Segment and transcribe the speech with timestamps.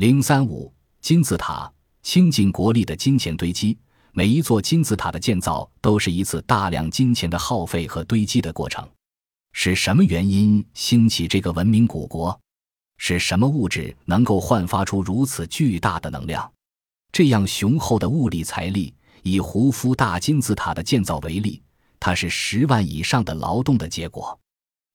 [0.00, 0.72] 零三五
[1.02, 1.70] 金字塔，
[2.02, 3.76] 倾尽国力的金钱堆积。
[4.12, 8.88] 每一座金字塔的建造都是一次大量金钱的耗费和堆积的过程。
[9.52, 12.40] 是什么原因兴起这个文明古国？
[12.96, 16.50] 是什么物质能够焕发出如此巨大的能量？
[17.12, 21.60] 这样雄厚的物力财力，以胡夫大金字塔的建造为例，
[21.98, 24.40] 它是十万以上的劳动的结果。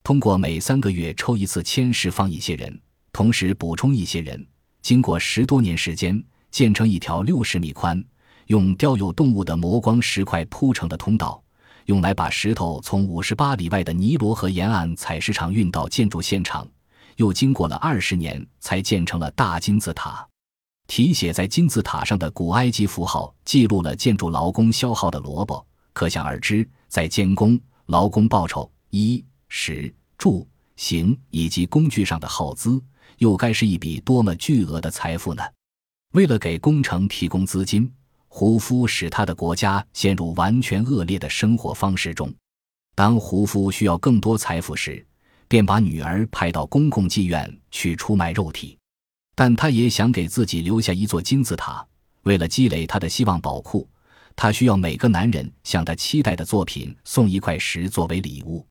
[0.03, 2.81] 通过每三个月抽一次签释放一些人，
[3.11, 4.43] 同时补充一些人。
[4.85, 8.05] 经过十多年时间，建成一条六十米宽、
[8.45, 11.43] 用雕有动物的磨光石块铺成的通道，
[11.85, 16.67] 用来把石头从五十八里外的尼罗河沿岸采石场运到建筑现场。
[17.15, 20.23] 又经过了二十年，才建成了大金字塔。
[20.85, 32.79] 题写在金字塔上的古埃及符号记录了建筑劳工消耗的萝卜，可想而知，在监工、劳工报酬、衣食住行以及工具上的耗资。
[33.17, 35.43] 又该是一笔多么巨额的财富呢？
[36.13, 37.91] 为了给工程提供资金，
[38.27, 42.33] 胡夫使他的国家陷入完全恶劣的生活方式中。
[42.95, 45.05] 当胡夫需要更多财富时，
[45.47, 48.77] 便把女儿派到公共妓院去出卖肉体。
[49.35, 51.85] 但他也想给自己留下一座金字塔。
[52.23, 53.87] 为了积累他的希望宝库，
[54.35, 58.65] 他需要每个男人向他期待的作品送一块石作为礼物，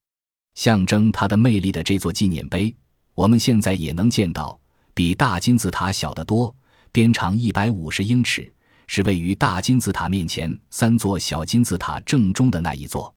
[0.55, 2.75] 象征他的魅力的这座纪念碑。
[3.15, 4.59] 我们现在也能见到，
[4.93, 6.55] 比大金字塔小得多，
[6.91, 8.53] 边长一百五十英尺，
[8.89, 13.15] 是位于大金字塔面前三座小金字塔正中的那一座。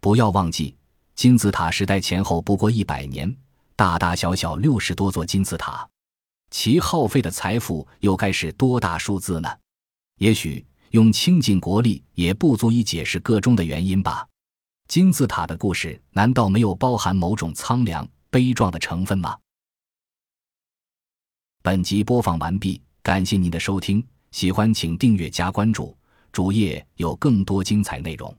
[0.00, 0.76] 不要忘记，
[1.16, 3.36] 金字塔时代前后不过一百年，
[3.74, 5.88] 大大小小六十多座金字塔，
[6.50, 9.48] 其耗费的财富又该是多大数字呢？
[10.18, 14.24] 也许用倾尽国力也不足以解释个中的原因吧。
[14.86, 18.06] 金字塔的故事难道没有包含某种苍凉？
[18.32, 19.38] 悲壮的成分吗？
[21.62, 25.94] 本集播放完毕，感谢您的收听，喜欢请订阅加关注，
[26.32, 28.34] 主页有更多精彩内容。